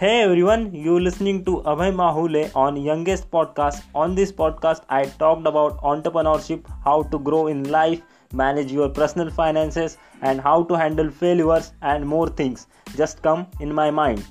[0.00, 3.82] Hey everyone, you listening to Abhay Mahule on Youngest Podcast.
[3.94, 8.00] On this podcast, I talked about entrepreneurship, how to grow in life,
[8.32, 12.66] manage your personal finances, and how to handle failures and more things.
[12.96, 14.24] Just come in my mind.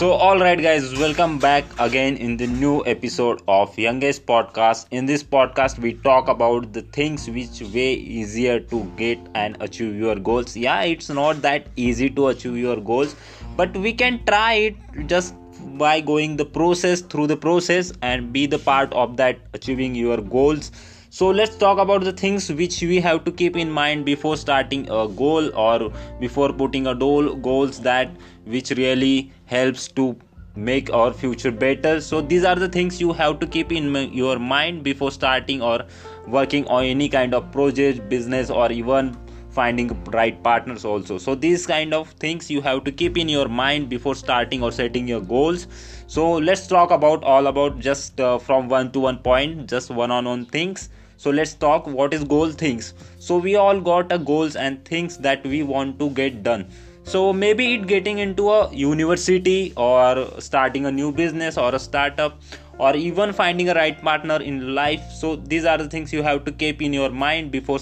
[0.00, 4.86] So, alright, guys, welcome back again in the new episode of Youngest Podcast.
[4.90, 9.94] In this podcast, we talk about the things which way easier to get and achieve
[9.96, 10.56] your goals.
[10.56, 13.14] Yeah, it's not that easy to achieve your goals,
[13.58, 15.34] but we can try it just
[15.76, 20.16] by going the process through the process and be the part of that achieving your
[20.16, 20.72] goals
[21.12, 24.88] so let's talk about the things which we have to keep in mind before starting
[24.88, 28.12] a goal or before putting a goal goals that
[28.44, 30.16] which really helps to
[30.54, 32.00] make our future better.
[32.00, 35.80] So these are the things you have to keep in your mind before starting or
[36.28, 39.16] working on any kind of project business or even
[39.50, 41.18] finding right partners also.
[41.18, 44.70] So these kind of things you have to keep in your mind before starting or
[44.70, 45.66] setting your goals.
[46.06, 50.12] So let's talk about all about just uh, from one to one point just one
[50.12, 50.88] on one things
[51.20, 52.94] so let's talk what is goal things.
[53.18, 56.66] So we all got a goals and things that we want to get done.
[57.04, 62.40] So maybe it getting into a university or starting a new business or a startup
[62.78, 65.02] or even finding a right partner in life.
[65.12, 67.80] So these are the things you have to keep in your mind before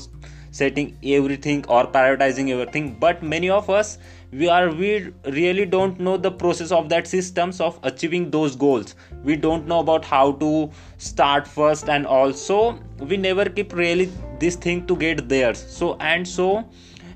[0.51, 2.97] setting everything or prioritizing everything.
[2.99, 3.99] But many of us
[4.31, 8.95] we are we really don't know the process of that systems of achieving those goals
[9.25, 14.57] we don't know about how to start first and also we never keep really this
[14.57, 15.55] thing to get there.
[15.55, 16.69] So and so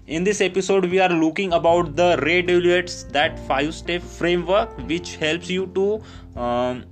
[0.07, 5.17] in this episode we are looking about the ray Dalio's that five step framework which
[5.17, 6.03] helps you to
[6.41, 6.85] um,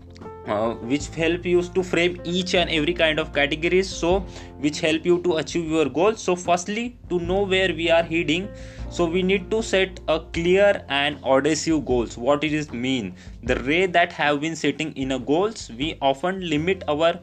[0.46, 3.88] uh, which help you to frame each and every kind of categories.
[3.88, 4.20] So
[4.58, 6.22] which help you to achieve your goals.
[6.22, 8.48] So firstly to know where we are heading.
[8.90, 12.18] So we need to set a clear and audacious goals.
[12.18, 13.14] What it is mean?
[13.42, 17.20] The way that have been setting in a goals we often limit our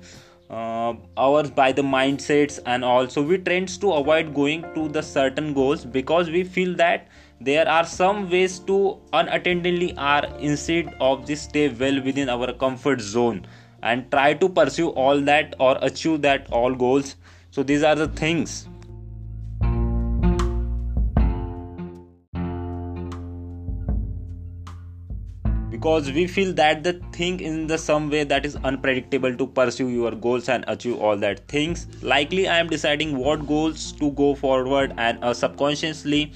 [0.50, 5.53] uh, ours by the mindsets and also we tends to avoid going to the certain
[5.53, 7.08] goals because we feel that
[7.40, 13.00] there are some ways to unattendedly are instead of this stay well within our comfort
[13.00, 13.46] zone
[13.84, 17.16] and try to pursue all that or achieve that all goals.
[17.52, 18.68] So these are the things.
[25.70, 29.90] Because we feel that the thing in the some way that is unpredictable to pursue
[29.90, 31.86] your goals and achieve all that things.
[32.02, 36.34] Likely i am deciding what goals to go forward and uh, subconsciously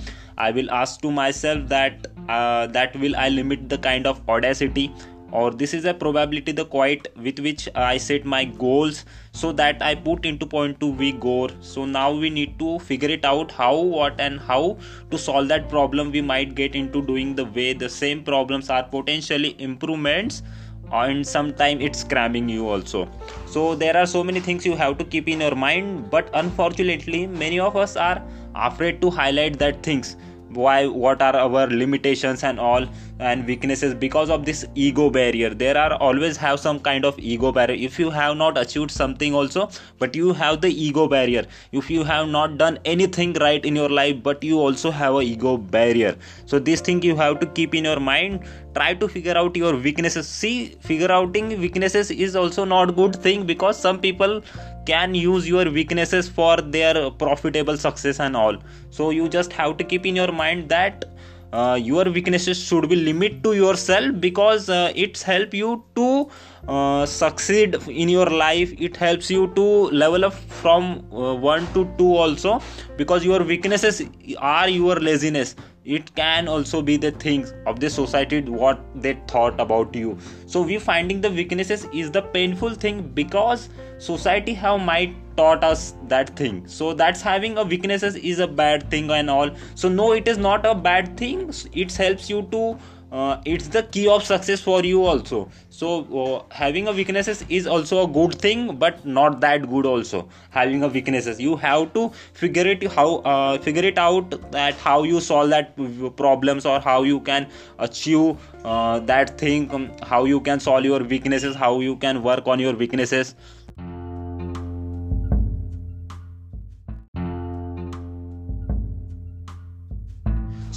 [0.48, 4.92] i will ask to myself that uh, that will i limit the kind of audacity?
[5.40, 8.98] Or this is a probability the quite with which i set my goals
[9.42, 11.36] so that i put into point to we go
[11.68, 14.78] so now we need to figure it out how what and how
[15.12, 18.84] to solve that problem we might get into doing the way the same problems are
[18.98, 20.44] potentially improvements
[20.92, 23.10] and sometimes it's cramming you also.
[23.46, 27.28] So there are so many things you have to keep in your mind but unfortunately
[27.28, 28.22] many of us are
[28.56, 30.18] afraid to highlight that things
[30.54, 32.88] why what are our limitations and all
[33.22, 35.50] and weaknesses because of this ego barrier.
[35.54, 37.78] There are always have some kind of ego barrier.
[37.88, 41.46] If you have not achieved something also but you have the ego barrier.
[41.72, 45.22] If you have not done anything right in your life but you also have a
[45.22, 46.16] ego barrier.
[46.46, 48.44] So this thing you have to keep in your mind.
[48.74, 50.28] Try to figure out your weaknesses.
[50.28, 54.42] See figure outing weaknesses is also not good thing because some people
[54.86, 58.58] can use your weaknesses for their profitable success and all.
[58.90, 61.06] So you just have to keep in your mind that
[61.54, 66.30] uh, your weaknesses should be limit to yourself because uh, it's help you to
[66.68, 68.74] uh, succeed in your life.
[68.80, 72.62] It helps you to level up from uh, 1 to 2 also
[72.98, 74.04] because your weaknesses
[74.38, 75.56] are your laziness.
[75.84, 80.18] It can also be the things of the society what they thought about you.
[80.46, 85.94] So we finding the weaknesses is the painful thing because society have might taught us
[86.14, 86.64] that thing.
[86.78, 89.52] So that's having a weaknesses is a bad thing and all.
[89.76, 91.46] So no it is not a bad thing.
[91.74, 92.66] It helps you to
[93.12, 95.50] uh, it's the key of success for you also.
[95.70, 95.88] So
[96.22, 100.30] uh, having a weaknesses is also a good thing but not that good also.
[100.52, 101.42] Having a weaknesses.
[101.42, 105.76] You have to figure it how uh, figure it out that how you solve that
[106.16, 107.48] problems or how you can
[107.80, 112.48] achieve uh, that thing um, how you can solve your weaknesses how you can work
[112.48, 113.36] on your weaknesses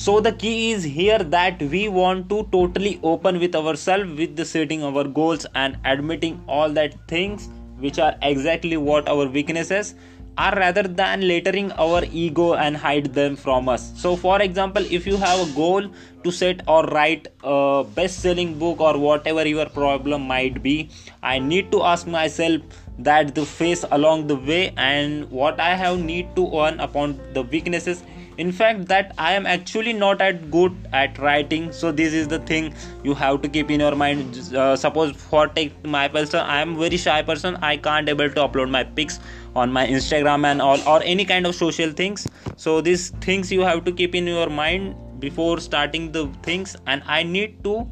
[0.05, 4.45] so the key is here that we want to totally open with ourselves with the
[4.45, 7.49] setting our goals and admitting all that things
[7.79, 9.95] which are exactly what our weaknesses
[10.37, 13.93] are rather than letting our ego and hide them from us.
[13.97, 15.89] So for example if you have a goal
[16.25, 20.89] to set or write a best selling book or whatever your problem might be
[21.23, 25.99] i need to ask myself that the face along the way and what i have
[26.11, 28.03] need to earn upon the weaknesses
[28.39, 32.39] in fact that i am actually not at good at writing so this is the
[32.51, 32.73] thing
[33.03, 34.39] you have to keep in your mind.
[34.55, 38.41] Uh, suppose for take my person i am very shy person i can't able to
[38.47, 39.21] upload my pics
[39.55, 42.27] on my instagram and all or any kind of social things.
[42.57, 47.03] So these things you have to keep in your mind before starting the things and
[47.07, 47.87] i need to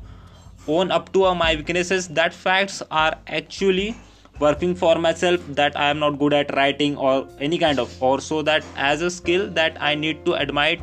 [0.69, 2.09] own up to my weaknesses.
[2.09, 3.97] That facts are actually
[4.45, 8.21] working for myself that i am not good at writing or any kind of or
[8.21, 10.83] so that as a skill that i need to admire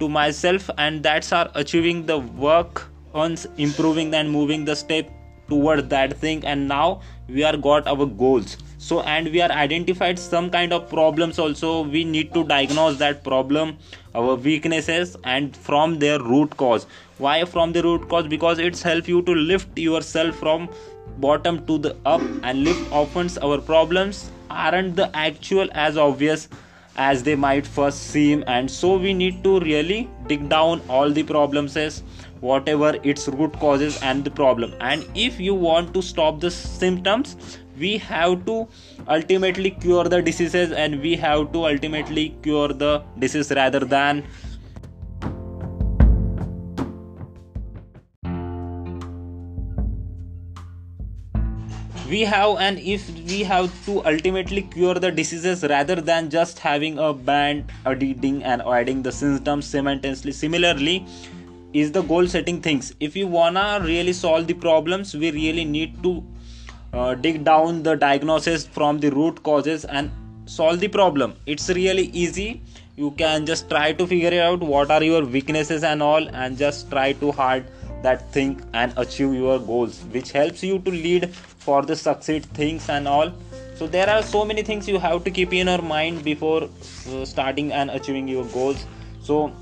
[0.00, 5.10] to myself and that's our achieving the work on improving and moving the step
[5.48, 8.56] toward that thing and now we are got our goals.
[8.78, 11.82] So and we are identified some kind of problems also.
[11.82, 13.78] We need to diagnose that problem
[14.14, 16.86] our weaknesses and from their root cause.
[17.18, 18.26] Why from the root cause?
[18.26, 20.68] Because it's help you to lift yourself from
[21.18, 26.48] bottom to the up and lift often our problems aren't the actual as obvious
[26.96, 28.44] as they might first seem.
[28.46, 32.02] And so we need to really dig down all the problems as
[32.40, 34.74] whatever its root causes and the problem.
[34.80, 37.36] And if you want to stop the symptoms
[37.78, 38.66] we have to
[39.08, 44.24] ultimately cure the diseases and we have to ultimately cure the disease rather than
[52.10, 56.98] we have and if we have to ultimately cure the diseases rather than just having
[56.98, 61.04] a band editing and adding the symptoms simultaneously similarly
[61.74, 62.94] is the goal setting things.
[62.98, 66.24] If you wanna really solve the problems we really need to
[66.92, 70.10] uh, dig down the diagnosis from the root causes and
[70.46, 71.34] solve the problem.
[71.46, 72.62] It's really easy.
[72.96, 76.90] You can just try to figure out what are your weaknesses and all and just
[76.90, 77.64] try to hard
[78.02, 82.88] that thing and achieve your goals which helps you to lead for the succeed things
[82.88, 83.32] and all.
[83.74, 87.24] So there are so many things you have to keep in your mind before uh,
[87.24, 88.84] starting and achieving your goals.
[89.22, 89.52] So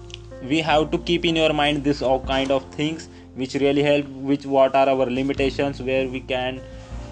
[0.43, 4.06] we have to keep in your mind this all kind of things which really help
[4.31, 6.61] which what are our limitations where we can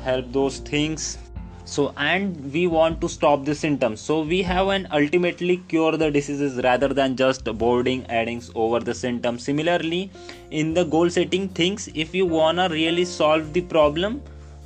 [0.04, 1.18] help those things.
[1.66, 6.10] So and we want to stop the symptoms so we have an ultimately cure the
[6.10, 9.44] diseases rather than just boarding addings over the symptoms.
[9.44, 10.10] Similarly
[10.50, 14.20] in the goal setting things if you wanna really solve the problem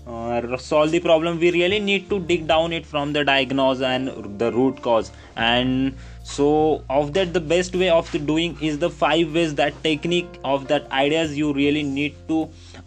[0.08, 4.38] uh, solve the problem we really need to dig down it from the diagnose and
[4.38, 5.12] the root cause.
[5.36, 5.94] And
[6.28, 10.66] so of that the best way of doing is the five whys that technique of
[10.72, 12.40] that ideas you really need to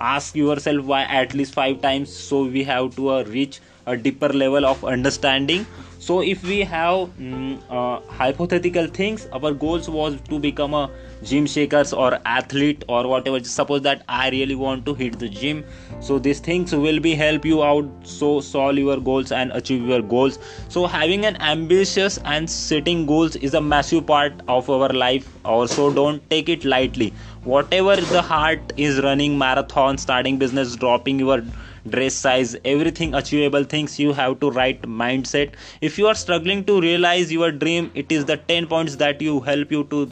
[0.09, 2.15] ask yourself why at least five times.
[2.15, 5.65] So we have to uh, reach a deeper level of understanding.
[5.99, 10.89] So if we have mm, uh, hypothetical things our goals was to become a
[11.23, 13.43] gym shakers or athlete or whatever.
[13.43, 15.63] Suppose that i really want to hit the gym.
[15.99, 17.87] So these things will be help you out.
[18.03, 20.39] So solve your goals and achieve your goals.
[20.69, 25.29] So having an ambitious and setting goals is a massive part of our life.
[25.45, 27.13] Also don't take it lightly.
[27.43, 31.43] Whatever the heart is running marathon starting business dropping your
[31.89, 35.53] dress size everything achievable things you have to write mindset.
[35.81, 39.39] If you are struggling to realize your dream it is the 10 points that you
[39.39, 40.09] help you to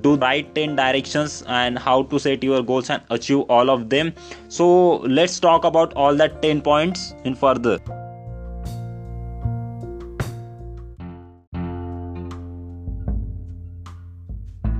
[0.00, 4.12] do right 10 directions and how to set your goals and achieve all of them.
[4.48, 7.78] So let's talk about all that 10 points in further.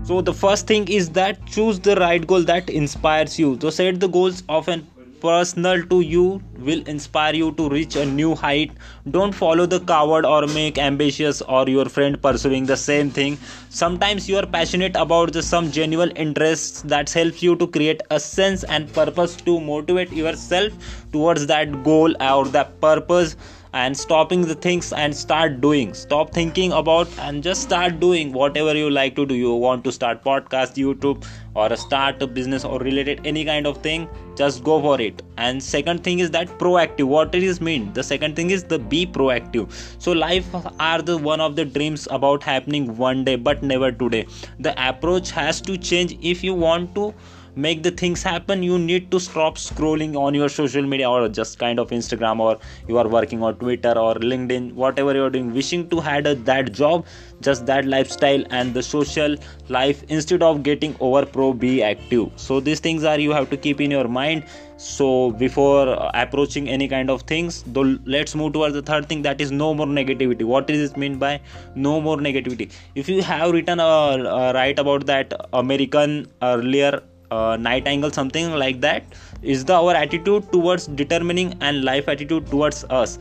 [0.04, 3.58] So the first thing is that choose the right goal that inspires you.
[3.60, 4.86] So set the goals often
[5.24, 8.72] personal to you will inspire you to reach a new height.
[9.10, 13.38] Don't follow the coward or make ambitious or your friend pursuing the same thing.
[13.70, 18.20] Sometimes you are passionate about the some genuine interests that helps you to create a
[18.20, 20.72] sense and purpose to motivate yourself
[21.10, 23.36] towards that goal or that purpose
[23.74, 25.92] and stopping the things and start doing.
[25.94, 29.34] Stop thinking about and just start doing whatever you like to do.
[29.34, 33.82] You want to start podcast youtube or start a business or related any kind of
[33.82, 35.22] thing just go for it.
[35.36, 37.04] And second thing is that proactive.
[37.04, 37.92] What it is mean?
[37.92, 39.70] The second thing is the be proactive.
[40.02, 40.46] So life
[40.80, 44.26] are the one of the dreams about happening one day but never today.
[44.58, 47.14] The approach has to change if you want to
[47.56, 51.58] make the things happen you need to stop scrolling on your social media or just
[51.58, 52.58] kind of instagram or
[52.88, 56.72] you are working on twitter or linkedin whatever you're doing wishing to had a, that
[56.72, 57.04] job
[57.40, 59.36] just that lifestyle and the social
[59.68, 62.30] life instead of getting over pro be active.
[62.36, 64.44] So these things are you have to keep in your mind.
[64.76, 69.40] So before approaching any kind of things though let's move towards the third thing that
[69.40, 70.44] is no more negativity.
[70.44, 71.40] What is it mean by
[71.74, 72.70] no more negativity?
[72.94, 77.02] If you have written a, uh, write about that american earlier
[77.34, 79.04] uh, Nightingale something like that
[79.42, 83.18] is the our attitude towards determining and life attitude towards us.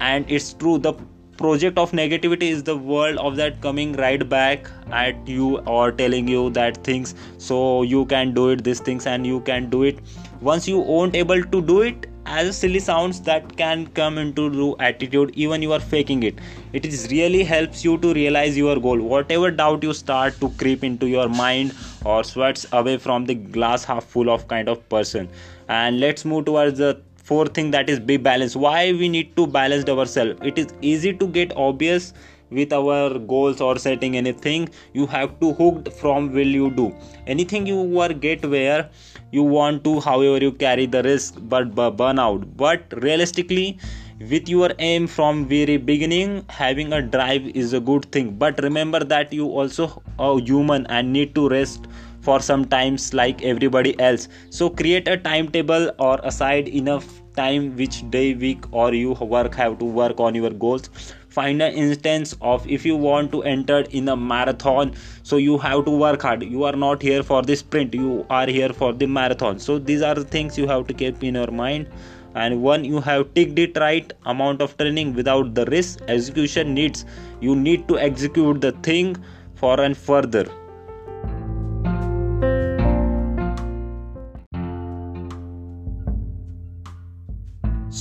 [0.00, 0.94] And it's true the
[1.36, 6.28] project of negativity is the world of that coming right back at you or telling
[6.28, 9.98] you that things so you can do it these things and you can do it.
[10.40, 14.74] Once you won't able to do it as silly sounds that can come into the
[14.82, 16.38] attitude even you are faking it.
[16.72, 19.00] It is really helps you to realize your goal.
[19.00, 23.84] Whatever doubt you start to creep into your mind or sweats away from the glass
[23.84, 25.28] half full of kind of person.
[25.68, 28.56] And let's move towards the fourth thing that is be balanced.
[28.56, 30.38] Why we need to balance ourselves?
[30.42, 32.12] It is easy to get obvious
[32.54, 36.94] with our goals or setting anything you have to hooked from will you do.
[37.26, 38.88] Anything you are get where
[39.32, 42.56] you want to however you carry the risk but burn out.
[42.56, 43.78] But realistically
[44.20, 48.36] with your aim from very beginning having a drive is a good thing.
[48.36, 51.88] But remember that you also are human and need to rest
[52.20, 54.28] for some times like everybody else.
[54.50, 57.04] So create a timetable or aside enough
[57.36, 60.88] time which day week or you work have to work on your goals
[61.34, 65.84] find an instance of if you want to enter in a marathon so you have
[65.84, 66.42] to work hard.
[66.42, 69.58] You are not here for the sprint you are here for the marathon.
[69.58, 71.88] So these are the things you have to keep in your mind.
[72.34, 76.00] And one you have ticked it right amount of training without the risk.
[76.08, 77.04] Execution needs
[77.40, 79.16] you need to execute the thing
[79.54, 80.46] for and further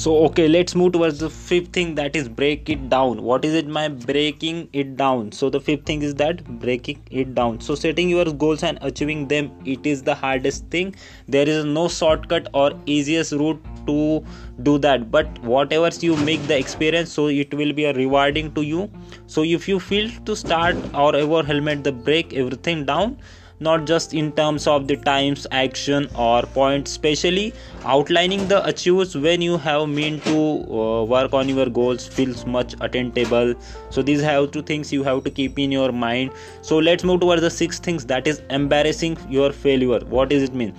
[0.04, 3.22] so okay let's move towards the fifth thing that is break it down.
[3.24, 5.32] What is it my breaking it down?
[5.32, 7.62] So the fifth thing is that breaking it down.
[7.62, 10.94] So setting your goals and achieving them it is the hardest thing.
[11.30, 14.26] There is no shortcut or easiest route to
[14.64, 15.10] do that.
[15.10, 18.90] But whatever you make the experience so it will be a rewarding to you.
[19.28, 23.18] So if you feel to start or ever helmet the break everything down
[23.64, 27.54] not just in terms of the times action or points especially
[27.86, 30.36] outlining the achieves when you have mean to
[30.82, 33.54] uh, work on your goals feels much attainable.
[33.90, 36.32] So these have two things you have to keep in your mind.
[36.62, 40.00] So let's move towards the six things that is embarrassing your failure.
[40.06, 40.74] What does it mean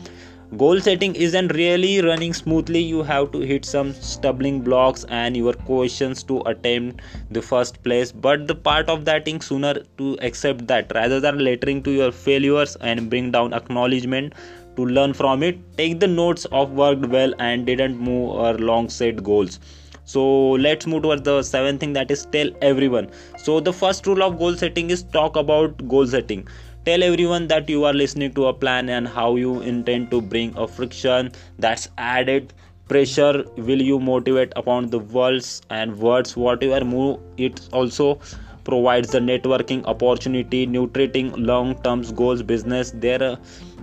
[0.57, 2.81] goal setting isn't really running smoothly.
[2.81, 8.13] You have to hit some stumbling blocks and your questions to attempt the first place.
[8.13, 12.13] But the part of that thing sooner to accept that rather than lettering to your
[12.13, 14.35] failures and bring down acknowledgement
[14.77, 18.89] to learn from it take the notes of worked well and didn't move or long
[18.89, 19.61] set goals.
[20.05, 23.11] So let's move towards the seventh thing that is tell everyone.
[23.39, 26.47] So the first rule of goal setting is talk about goal setting
[26.85, 30.57] tell everyone that you are listening to a plan and how you intend to bring
[30.57, 32.53] a friction that's added
[32.89, 33.45] pressure.
[33.57, 36.37] Will you motivate upon the words and words?
[36.37, 38.21] Whatever move it also
[38.65, 42.93] provides the networking opportunity nutriting long term goals business.
[42.95, 43.37] There uh,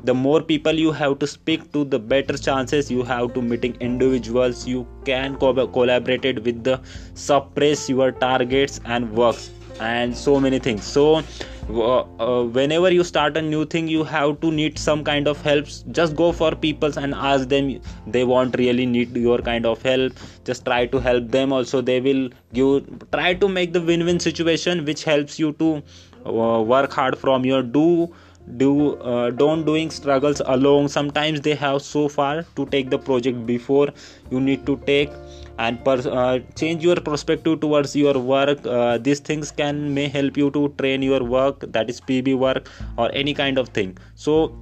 [0.03, 3.75] the more people you have to speak to the better chances you have to meeting
[3.79, 4.67] individuals.
[4.67, 6.81] You can co- collaborate with the
[7.13, 10.83] suppress your targets and works and so many things.
[10.83, 11.23] So
[11.69, 15.65] uh, whenever you start a new thing you have to need some kind of help.
[15.91, 17.79] Just go for people and ask them.
[18.07, 20.13] They want really need your kind of help.
[20.43, 21.81] Just try to help them also.
[21.81, 25.83] They will give try to make the win-win situation which helps you to
[26.25, 28.13] uh, work hard from your do
[28.57, 30.89] do uh, don't doing struggles alone.
[30.89, 33.89] Sometimes they have so far to take the project before
[34.29, 35.09] you need to take
[35.57, 38.65] and uh, change your perspective towards your work.
[38.65, 42.69] Uh, these things can may help you to train your work that is pb work
[42.97, 43.97] or any kind of thing.
[44.15, 44.57] So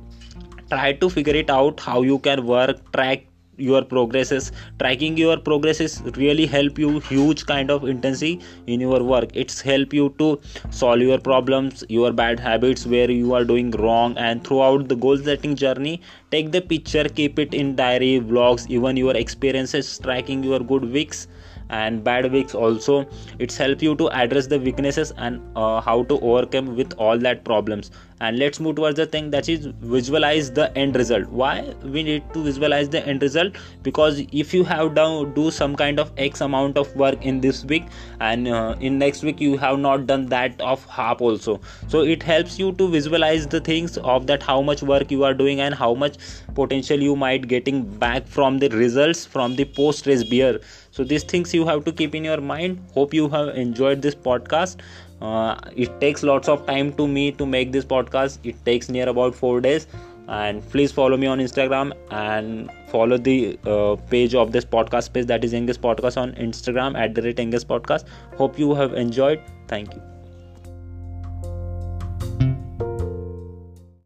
[0.69, 3.28] try to figure it out how you can work track
[3.59, 4.51] your progresses.
[4.79, 9.29] Tracking your progresses really help you huge kind of intensity in your work.
[9.33, 10.39] It's help you to
[10.69, 14.17] solve your problems your bad habits where you are doing wrong.
[14.17, 16.01] And throughout the goal setting journey
[16.31, 21.27] take the picture keep it in diary vlogs even your experiences tracking your good weeks
[21.69, 23.07] and bad weeks also.
[23.37, 27.43] It's help you to address the weaknesses and uh, how to overcome with all that
[27.45, 31.27] problems and let's move towards the thing that is visualize the end result.
[31.29, 33.55] Why we need to visualize the end result?
[33.83, 37.63] Because if you have done do some kind of x amount of work in this
[37.65, 37.85] week
[38.19, 41.59] and uh, in next week you have not done that of half also.
[41.87, 45.33] So it helps you to visualize the things of that how much work you are
[45.33, 46.17] doing and how much
[46.55, 50.59] potential you might getting back from the results from the post race beer.
[50.91, 52.79] So these things you have to keep in your mind.
[52.93, 54.77] Hope you have enjoyed this podcast
[55.21, 58.39] uh, it takes lots of time to me to make this podcast.
[58.43, 59.87] It takes near about four days.
[60.27, 65.25] And please follow me on instagram and follow the uh, page of this podcast page
[65.25, 68.05] that is English podcast on instagram at the rate English podcast.
[68.37, 69.41] Hope you have enjoyed.
[69.67, 70.08] Thank you